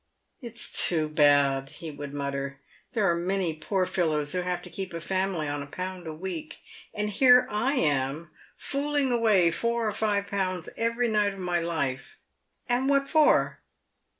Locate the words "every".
10.75-11.07